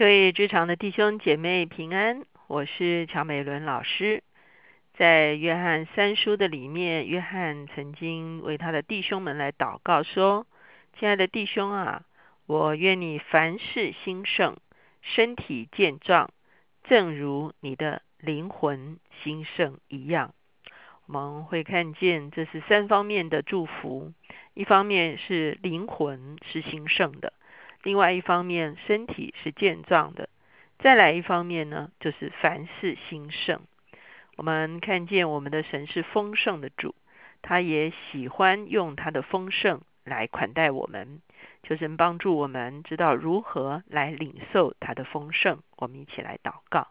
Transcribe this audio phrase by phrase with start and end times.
[0.00, 4.22] 各位职场的弟兄姐妹平安，我是乔美伦老师。
[4.94, 10.46] 在约翰三书的里面，约翰曾经为他的弟兄们来祷告说
[10.98, 12.04] ：“亲爱的弟兄啊，
[12.46, 14.56] 我愿你凡事兴盛，
[15.02, 16.30] 身体健壮，
[16.84, 20.32] 正如你的灵魂兴盛一样。”
[21.04, 24.14] 我们会看见这是三方面的祝福：
[24.54, 27.34] 一方面是灵魂是兴盛的。
[27.82, 30.28] 另外一方面，身体是健壮的；
[30.78, 33.60] 再来一方面呢，就是凡事兴盛。
[34.36, 36.94] 我们看见我们的神是丰盛的主，
[37.42, 41.20] 他也喜欢用他的丰盛来款待我们，
[41.62, 45.60] 就是帮助我们知道如何来领受他的丰盛。
[45.76, 46.88] 我们一起来祷告，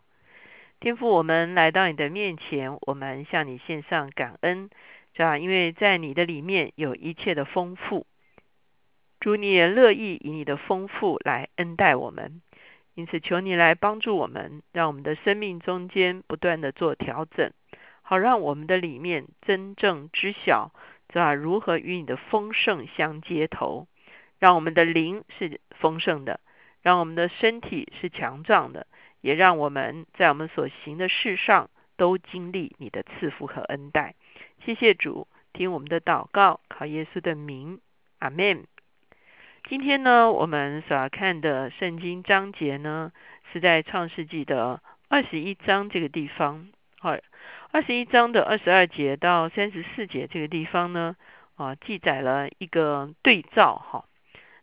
[0.80, 4.70] 天父，我们来到你的面前，我们向你献上感恩，
[5.16, 5.38] 是吧？
[5.38, 8.08] 因为在你的里面有一切的丰富。
[9.20, 12.42] 主，你也乐意以你的丰富来恩待我们，
[12.96, 17.52] 因此求你来帮助我们，让我们的生命中间不断的做调整，
[18.02, 20.72] 好让我们的里面真正知晓，
[21.10, 23.88] 知道如何与你的丰盛相接头，
[24.40, 26.40] 让我们的灵是丰盛的，
[26.82, 28.88] 让我们的身体是强壮的，
[29.20, 34.16] 也让我们在我们所行的事上都经历你的赐福和恩待。
[34.66, 37.82] 谢谢主，听我们的祷告，靠耶稣的名，
[38.20, 38.64] 阿门。
[39.70, 43.12] 今天呢，我们所要看的圣经章节呢，
[43.54, 46.70] 是在创世纪的二十一章这个地方。
[46.98, 47.16] 好，
[47.72, 51.16] 二十一章的二十二节到三十四节这个地方呢，
[51.56, 53.76] 啊，记载了一个对照。
[53.76, 54.06] 哈，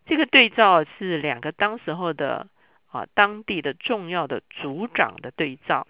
[0.06, 2.48] 这个对照是两个当时候的
[2.90, 5.86] 啊当地的重要的族长的对照。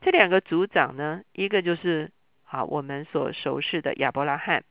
[0.00, 2.12] 这两个族长呢，一个就是
[2.44, 4.62] 啊我们所熟悉的亚伯拉罕，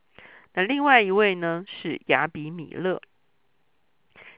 [0.54, 3.02] 那另外一位呢是亚比米勒。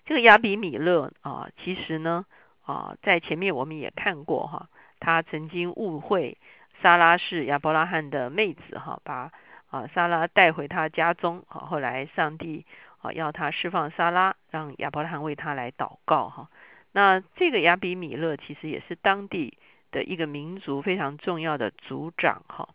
[0.06, 2.24] 这个亚比米勒啊，其实呢
[2.64, 4.68] 啊，在前面我们也看过哈，
[5.00, 6.38] 他曾经误会
[6.80, 9.32] 莎拉是亚伯拉罕的妹子哈，把
[9.68, 12.64] 啊莎拉带回他家中啊，后来上帝
[13.02, 16.48] 啊要他释放莎拉，让亚伯拉罕为他来祷告哈。
[16.92, 19.58] 那这个亚比米勒其实也是当地
[19.90, 22.68] 的一个民族非常重要的族长哈。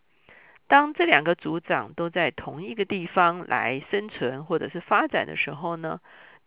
[0.68, 5.98] 当这两个族长都在同一个地方来生存或者是发展的时候呢？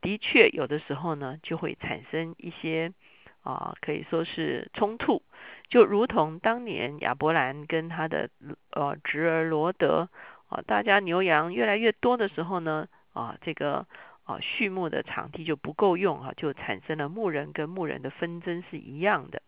[0.05, 2.93] 的确，有的时候呢，就会产生一些
[3.41, 5.23] 啊，可以说是冲突，
[5.67, 8.29] 就如同当年亚伯兰跟他的
[8.69, 10.07] 呃侄儿罗德
[10.47, 13.87] 啊，大家牛羊越来越多的时候呢，啊，这个
[14.25, 19.41] 啊畜牧的场地就不够用啊，就产生了牧人跟牧人的纷争是一样的。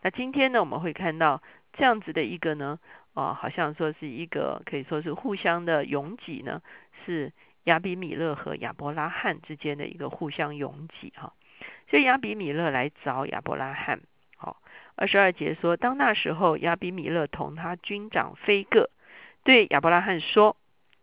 [0.00, 1.42] 那今天呢，我们会看到
[1.74, 2.78] 这样子的一个呢，
[3.12, 6.62] 啊，好像说是一个可以说是互相的拥挤呢，
[7.04, 7.30] 是。
[7.64, 11.34] 亚比米勒和亚伯拉罕之间的一个互相拥挤哈，
[11.88, 14.00] 所以亚比米勒来找亚伯拉罕。
[14.36, 14.62] 好，
[14.96, 18.90] 二十二节说，当那时候亚比米勒同他军长菲个
[19.44, 20.56] 对亚伯拉罕说：“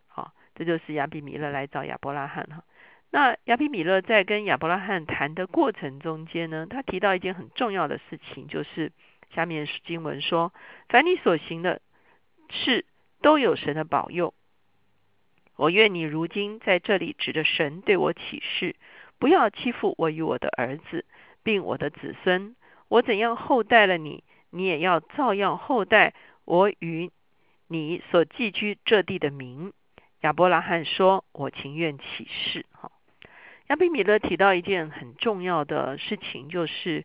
[0.10, 2.64] 好，这就是亚比米勒来找亚伯拉罕哈。”
[3.12, 8.92] 那亚比米勒在跟亚伯拉罕谈的过程中间呢，他提到一件很重要的事情，就是
[9.34, 10.52] 下面经文说
[10.90, 11.82] ：“凡你所行的
[12.50, 12.86] 事，
[13.22, 14.34] 都有神的保佑。”
[15.58, 18.76] 我愿你如今在这里指着神对我起誓，
[19.18, 21.04] 不要欺负我与我的儿子，
[21.42, 22.56] 并我的子孙。
[22.90, 26.14] 我怎样厚待了你，你也要照样厚待
[26.46, 27.10] 我与
[27.68, 29.74] 你所寄居这地的民。
[30.22, 32.92] 亚伯拉罕说：“我情愿起誓。”哈，
[33.70, 37.04] 亚比米勒提到一件很重要的事情，就是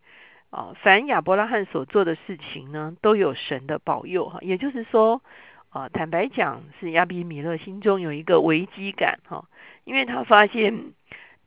[0.50, 4.28] 啊，凡亚伯拉罕所做的事情呢，都有神的保佑。
[4.28, 5.22] 哈，也就是说。
[5.72, 9.46] 啊，坦白讲，是亚比米勒心中有一个危机感哈，
[9.84, 10.92] 因为他发现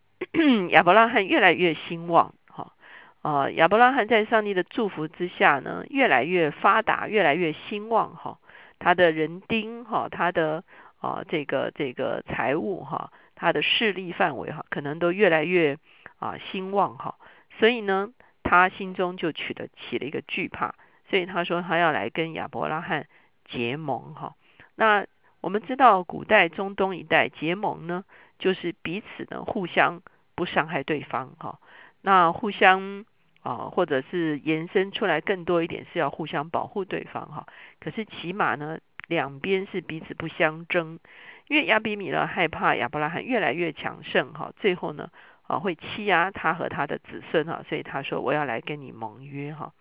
[0.71, 2.73] 亚伯拉罕越来越兴旺哈，
[3.21, 8.39] 啊，亚伯拉罕在上帝的祝福之下呢，越来越发达，越来越兴旺哈，
[8.79, 10.63] 他的人丁哈，他的
[10.99, 15.77] 啊这个这个财务哈，他的势力范围哈，可能都越来越
[16.17, 17.13] 啊兴旺哈，
[17.59, 18.09] 所以呢，
[18.41, 20.73] 他心中就取得起了一个惧怕，
[21.11, 23.05] 所以他说他要来跟亚伯拉罕。
[23.45, 24.35] 结盟哈，
[24.75, 25.05] 那
[25.41, 28.03] 我们知道古代中东一带结盟呢，
[28.39, 30.01] 就是彼此呢互相
[30.33, 31.59] 不伤害对方哈，
[32.01, 33.05] 那互相
[33.43, 37.45] 啊或者是延伸出来更多一点是要互相保护对方哈，
[37.79, 40.99] 可是起码呢两边是彼此不相争，
[41.47, 45.09] 因为亚比米勒害怕亚伯拉罕越来越强盛哈，最后呢
[45.43, 49.71] 啊会欺压他和他的子孙哈，所以他说我要来跟你盟约哈。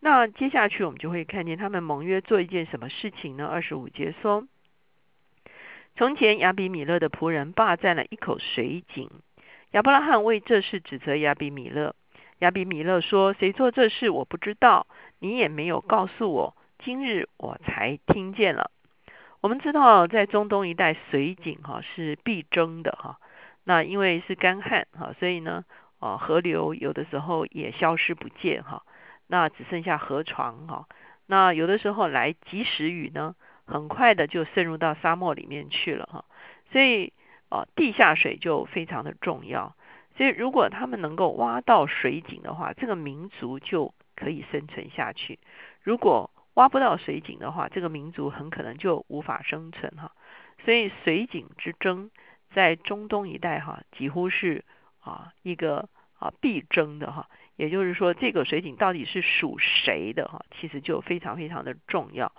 [0.00, 3.46] 那接下去我们就会看见他们盟约做一件什么事情呢？
[3.46, 4.46] 二十五节说：
[5.96, 9.10] 从前亚比米勒的仆人霸占了一口水井，
[9.72, 11.94] 亚伯拉罕为这事指责亚比米勒。
[12.38, 14.86] 亚比米勒说：“谁做这事我不知道，
[15.18, 18.70] 你也没有告诉我，今日我才听见了。”
[19.42, 23.18] 我们知道，在中东一带水井哈是必争的哈。
[23.64, 25.64] 那因为是干旱哈，所以呢，
[25.98, 28.84] 啊河流有的时候也消失不见哈。
[29.28, 30.88] 那只剩下河床哈。
[31.26, 36.24] 那有的时候来及时雨呢，很快的就渗入到沙漠里面去了哈。
[36.72, 37.12] 所以
[37.48, 39.76] 啊，地下水就非常的重要。
[40.16, 45.38] 所以，如果他们能够挖到水井的话，这个民族就可以生存下去；
[45.82, 50.10] 如果挖不到水井的话，这个民族很可能就无法生存哈。
[50.64, 52.10] 所以，水井之争
[52.52, 54.64] 在中东一带哈，几乎是
[55.00, 55.88] 啊一个
[56.18, 57.28] 啊必争的哈。
[57.58, 62.30] 也就是说，这个水井到底是属谁的哈，其实就非常非常的重要。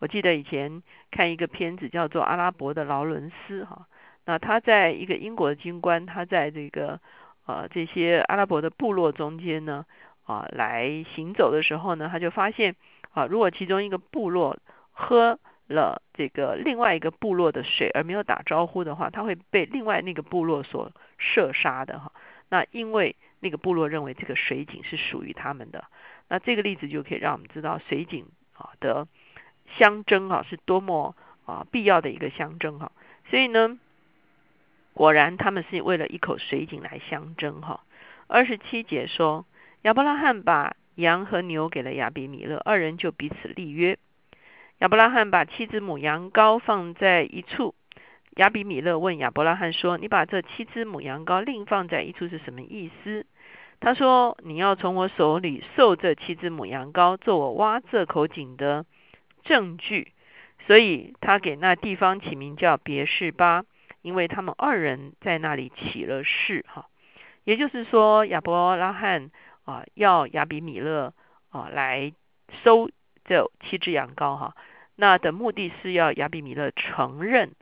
[0.00, 3.86] 我记得以前看一个片子叫做《阿拉伯的劳伦斯》哈。
[4.26, 7.00] 那他在一个英国的军官，他在这个
[7.46, 9.86] 呃这些阿拉伯的部落中间呢
[10.24, 12.76] 啊来行走的时候呢，他就发现
[13.12, 14.58] 啊，如果其中一个部落
[14.92, 22.12] 喝了这个另外一个部落的水而没有打招呼的话，他会被另外那个部落所射杀的哈。
[22.50, 25.86] 那因为那个部落认为这个水井是属于他们的，
[26.28, 29.08] 那这个例子就可以让我们知道水井啊的
[29.78, 31.16] 相争啊是多么
[31.46, 32.92] 啊必要的一个相争哈。
[33.30, 33.78] 所以呢。
[34.92, 37.84] 果然，他们是为了一口水井来相争哈。
[38.26, 39.46] 二十七节说，
[39.82, 43.96] 亚伯拉罕把羊和牛给了亚比米勒，二人就彼此立约。
[44.80, 47.74] 亚伯拉罕把七只母羊羔放在一处。
[48.36, 53.26] 亚比米勒问亚伯拉罕说：“你把这七只母羊羔另放在一处是什么意思？”
[53.80, 58.84] 他说：“你要从我手里受这七只母羊羔，做我挖这口井的
[59.44, 60.12] 证据。”
[60.66, 63.64] 所以他给那地方起名叫别是巴。
[64.02, 66.86] 因为他们二人在那里起了誓，哈，
[67.44, 69.30] 也就是说亚伯拉罕
[69.66, 71.12] 啊要亚比米勒
[71.50, 72.10] 啊来
[72.64, 72.88] 收
[73.26, 74.56] 这七只羊羔，哈，
[74.96, 77.52] 那的目的是要亚比米勒承认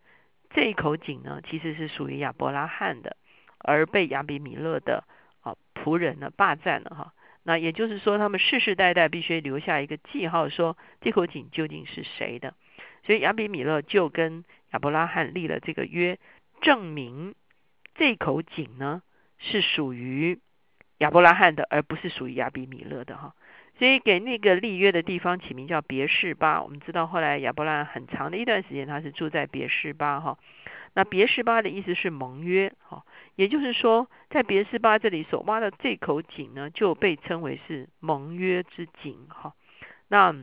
[0.50, 3.16] 这一口井呢其实是属于亚伯拉罕的，
[3.58, 5.04] 而被亚比米勒的
[5.42, 7.12] 啊仆人呢霸占了，哈，
[7.42, 12.54] 那也就是说他们世世代代必须留下一个记号，说这口井究竟是谁的。
[13.04, 16.18] 所以亚比米勒就跟亚伯拉罕立了这个约，
[16.60, 17.34] 证明
[17.94, 19.02] 这口井呢
[19.38, 20.40] 是属于
[20.98, 23.34] 亚伯拉罕的，而不是属于亚比米勒的哈。
[23.78, 26.62] 所以给那个立约的地方起名叫别是巴。
[26.62, 30.38] 我们知道后来亚伯拉罕很长的一段时间他是住在别是巴哈。
[30.94, 33.04] 那别是巴的意思是盟约哈，
[33.36, 39.54] 也就是说在别是巴这里所挖的这口井呢，就被称为是盟约之井哈。
[40.08, 40.34] 那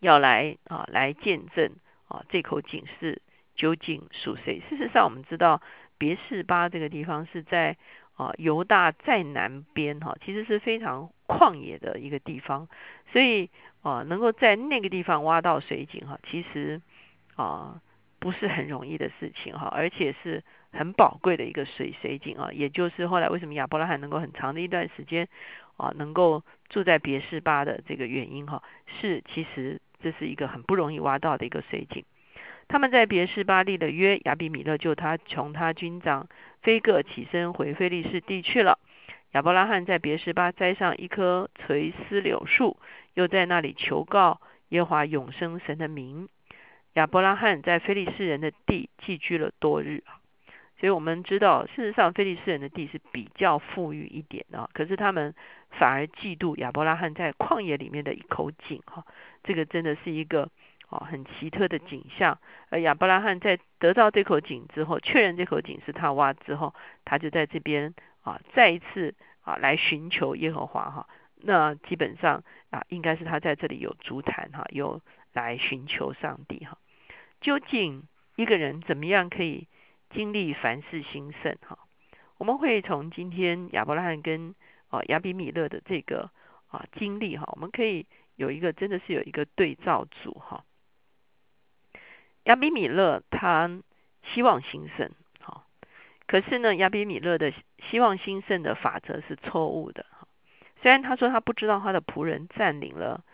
[0.00, 1.70] 要来啊，来见证
[2.08, 3.22] 啊，这口井是
[3.54, 4.60] 究竟属谁？
[4.68, 5.62] 事实上，我们知道
[5.96, 7.78] 别是巴这个地方是在
[8.14, 12.68] 啊犹大在南边哈，其实是非常旷野的一个地方，
[13.12, 13.50] 所以
[13.82, 16.80] 啊能够在那个地方挖到水井哈，其实
[17.36, 17.80] 啊
[18.18, 25.28] 不是很容易的事情哈，而且是很宝贵的一个水水井啊，也就是后来为什么亚伯拉罕能够很长的一段时间
[25.76, 28.62] 啊能够住在别是巴的这个原因哈，
[29.00, 29.80] 是其实。
[30.02, 32.04] 这是一个很不容易挖到的一个水井。
[32.68, 36.28] 他们在别是巴利的约，亚比米勒就他从他军长
[36.62, 38.78] 菲戈起身回菲利士地去了。
[39.32, 42.76] 亚伯拉罕在别是巴栽上一棵垂丝柳树，
[43.14, 46.28] 又在那里求告耶华永生神的名。
[46.94, 50.04] 亚伯拉罕在菲利士人的地寄居了多日。
[50.78, 55.34] 所以我们知道，事实上菲利士人的地是比较富裕一点的，可是他们
[55.70, 59.04] 反而嫉妒亚伯拉罕在旷野里面的一口井哈。
[59.42, 60.48] 这个真的是一个
[60.98, 62.38] 很奇特的景象。
[62.68, 66.74] 而亚伯拉罕在得到这口井之后，确认这口井是他挖之后，
[67.04, 71.08] 他就在这边啊再一次啊来寻求耶和华哈。
[71.36, 75.00] 那基本上啊应该是他在这里有足坛哈，有
[75.32, 76.78] 来寻求上帝哈。
[77.40, 78.04] 究竟
[78.36, 79.66] 一个人怎么样可以
[80.10, 81.78] 经历凡事兴盛哈？
[82.38, 84.54] 我们会从今天亚伯拉罕跟
[84.88, 86.30] 啊亚比米勒的这个
[86.68, 88.06] 啊经历哈，我们可以。
[88.36, 90.64] 有一个真的是有一个对照组哈，
[92.44, 93.70] 亚比米勒他
[94.32, 95.10] 希望兴盛，
[95.40, 95.64] 哈，
[96.26, 97.52] 可是呢，亚比米勒的
[97.90, 100.06] 希望兴盛的法则是错误的。
[100.80, 103.24] 虽然他说他不知道他的仆人占领了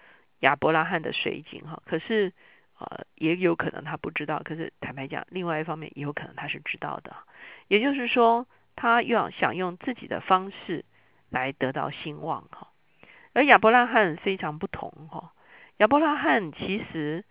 [0.40, 2.32] 亚伯拉罕的水井哈，可是
[2.78, 4.40] 呃也有可能他不知道。
[4.44, 7.16] 可是坦白讲，另外一方面也有可能他是知道的。
[7.66, 10.84] 也就是说，他要想用自己的方式
[11.28, 12.68] 来得到兴旺哈。
[13.32, 15.32] 而亚伯拉罕非常不同哈，
[15.78, 17.24] 亚伯拉罕其实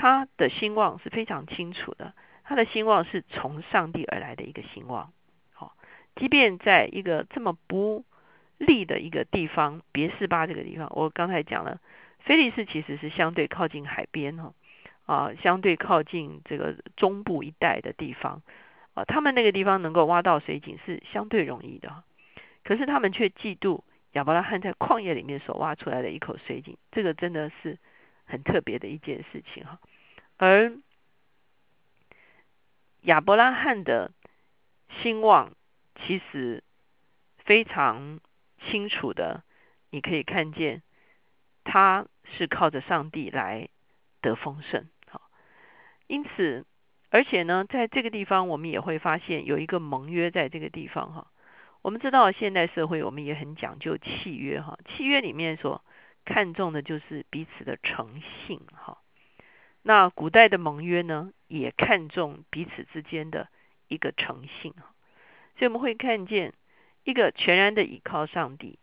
[0.00, 5.12] 他的兴旺是非常清楚的，他的兴旺是从上帝而来的一个兴旺，
[5.52, 5.76] 好，
[6.16, 8.02] 即便在一个这么不
[8.56, 11.82] 利的一个地方，别是巴这个地方，我刚才讲了，
[12.20, 14.54] 菲利斯其实是相对靠近海边哈，
[15.04, 18.40] 啊，相对靠近这个中部一带的地方，
[18.94, 22.02] 啊，他们那个地方能够挖到水井是相对容易的，
[22.64, 27.76] 可是他们却嫉妒亚伯拉罕在旷野里面所挖出来的一口水井，这个真的是
[28.24, 29.78] 很特别的一件事情哈，
[30.40, 30.72] 而
[33.02, 34.10] 亚伯拉罕的
[35.02, 35.52] 兴旺
[36.06, 36.64] 其实
[37.44, 38.20] 非常。
[38.68, 39.42] 清楚的，
[39.88, 40.82] 你可以看见，
[41.64, 43.70] 他是靠着上帝来
[44.20, 44.86] 得丰盛。
[45.08, 45.30] 好，
[46.06, 46.66] 因此，
[47.08, 51.10] 而且呢，在这个地方，我们也会发现有一个盟约在这个地方。
[51.14, 51.32] 哈，
[51.80, 54.60] 我们知道现代社会，我们也很讲究契约。
[54.60, 55.82] 哈，契约里面所
[56.26, 58.60] 看重的就是彼此的诚信。
[58.74, 58.98] 哈，
[59.82, 63.48] 那古代的盟约呢，也看重彼此之间的
[63.88, 64.72] 一个诚信。
[65.56, 66.52] 所以我们会看见。
[67.02, 68.78] 一个全然的倚靠上帝，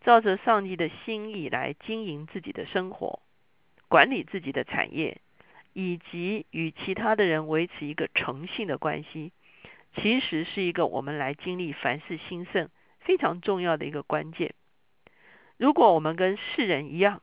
[0.00, 3.20] 照着上帝的心意来经营自己的生活，
[3.86, 5.20] 管理自己的产业，
[5.72, 9.30] 以及与其他的人维持一个诚信的关系，
[9.94, 14.52] 其实是一个我们来经历凡事兴盛非常重要的一个关键。
[15.56, 17.22] 如果我们跟世人一样，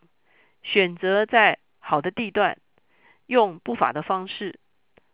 [0.63, 2.58] 选择在好的地段，
[3.32, 4.60] 用不法的方式，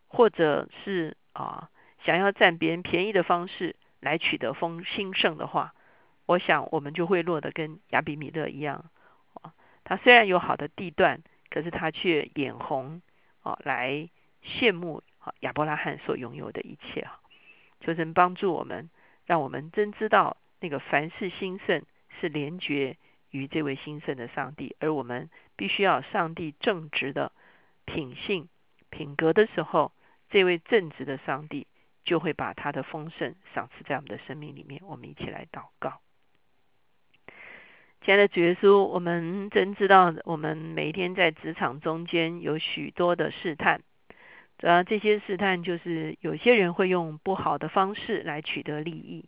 [0.07, 1.69] 或者是啊
[2.03, 3.75] 想要占别人便宜的方式。
[3.99, 5.73] 来取得丰兴盛的话，
[6.27, 8.85] 我想我们就会落得跟亚比米勒一样
[9.33, 9.53] 啊。
[9.83, 13.01] 他虽然有好的地段，可是他却眼红
[13.41, 14.07] 啊，来
[14.45, 17.19] 羡慕啊亚伯拉罕所拥有的一切啊。
[17.81, 18.91] 求神帮助我们，
[19.25, 21.81] 让我们真知道那个凡事兴盛
[22.21, 22.97] 是连绝
[23.31, 27.31] 于这位兴盛的上帝，而我们必须要上帝正直的
[27.87, 28.47] 品性
[28.91, 29.91] 品格的时候，
[30.29, 31.65] 这位正直的上帝。
[32.07, 34.81] 就会把他的丰盛赏赐在我们的生命里面。
[34.85, 35.99] 我们一起来祷告，
[37.99, 43.81] 亲爱的主耶稣，我们真知道，我们每一天在职场中间有许多的试探，
[44.57, 49.25] 主要这些试探就是有些人会用不好的方式来取得利益。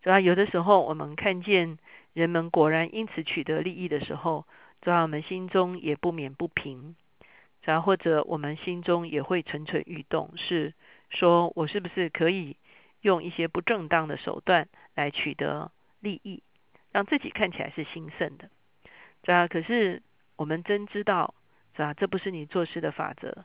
[0.00, 1.76] 主要有的时候，我们看见
[2.14, 4.46] 人们果然因此取得利益的时候，
[4.80, 6.96] 主要我们心中也不免不平，
[7.68, 10.72] 主要或者我们心中也会蠢蠢欲动，是。
[11.10, 12.56] 说我是不是可以
[13.02, 15.70] 用一些不正当的手段来取得
[16.00, 16.42] 利益，
[16.92, 18.48] 让自己看起来是兴盛的，
[19.20, 19.48] 对啊？
[19.48, 20.02] 可是
[20.36, 21.34] 我们真知道，
[21.76, 21.92] 是吧？
[21.92, 23.44] 这不是你做事的法则，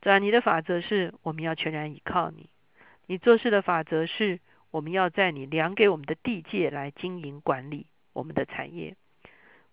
[0.00, 0.18] 对啊？
[0.18, 2.50] 你的法则是我们要全然依靠你，
[3.06, 4.38] 你做事的法则是
[4.70, 8.96] 我们要在你量给我们的地界来经营管理我们的产业。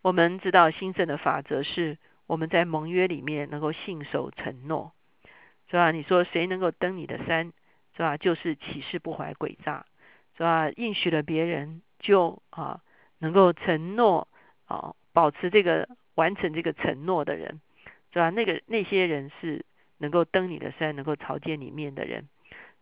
[0.02, 1.98] 我们知道兴盛的法则是
[2.30, 4.94] 我们在盟约里面能够信守承诺。
[5.70, 5.92] 是吧？
[5.92, 7.54] 你说谁能够登你的山，
[7.96, 8.18] 是吧？
[8.18, 9.86] 就是起誓不怀诡诈，
[10.36, 10.72] 是吧？
[10.72, 12.82] 应许了别人就啊，
[13.20, 14.28] 能够承诺
[14.66, 17.62] 啊，保持这个完成这个承诺的人，
[18.12, 18.32] 是吧？
[18.32, 19.64] 那个那些人是
[20.00, 22.28] 能够登你的山，能够朝见你面的人。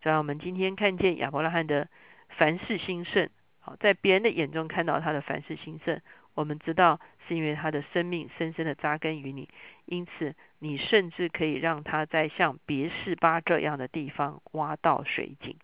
[0.01, 0.17] 是吧？
[0.19, 1.89] 我们今天看见亚伯拉罕的
[2.29, 5.99] 凡事兴盛，好，在别人的眼中看到他的凡事兴盛。
[6.35, 9.49] 我们知道是因为他的生命深深的扎根于你，
[9.85, 15.55] 因此你甚至可以让他在像别是巴这样的地方挖到水井，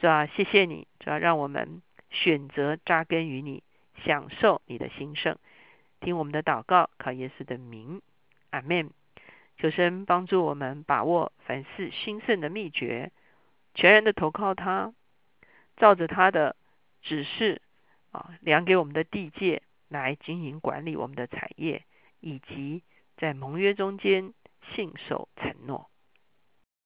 [0.00, 0.26] 是吧？
[0.26, 3.62] 谢谢你，主要让我们选择扎根于你，
[4.04, 5.36] 享受你的兴盛。
[6.00, 8.00] 听我们的祷告，靠耶稣的名，
[8.50, 8.90] 阿门。
[9.56, 13.10] 求神帮助我们把握凡事兴盛的秘诀，
[13.74, 14.92] 全然的投靠他，
[15.76, 16.54] 照着他的
[17.02, 17.60] 指示
[18.12, 19.62] 啊，量给我们的地界。
[19.88, 21.84] 来经营管理我们的产业，
[22.20, 22.82] 以及
[23.16, 24.32] 在盟约中间
[24.74, 25.90] 信守承诺。